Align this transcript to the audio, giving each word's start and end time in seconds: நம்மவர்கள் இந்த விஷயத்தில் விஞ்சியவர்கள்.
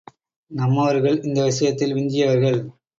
நம்மவர்கள் 0.51 1.21
இந்த 1.21 1.39
விஷயத்தில் 1.43 1.93
விஞ்சியவர்கள். 1.93 2.59